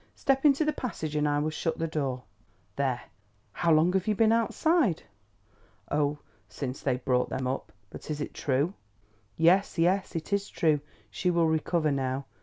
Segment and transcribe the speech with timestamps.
[0.15, 2.23] Step into the passage and I will shut the door.
[2.75, 3.01] There!
[3.51, 5.03] How long have you been outside?"
[5.91, 6.17] "Oh,
[6.49, 7.71] since they brought them up.
[7.91, 8.73] But is it true?"
[9.37, 10.79] "Yes, yes, it is true.
[11.11, 12.25] She will recover now.